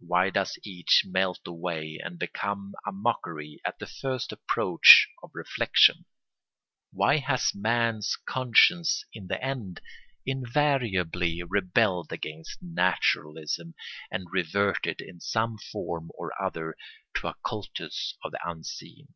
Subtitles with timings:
[0.00, 6.04] Why does each melt away and become a mockery at the first approach of reflection?
[6.92, 9.80] Why has man's conscience in the end
[10.26, 13.74] invariably rebelled against naturalism
[14.10, 16.76] and reverted in some form or other
[17.20, 19.14] to a cultus of the unseen?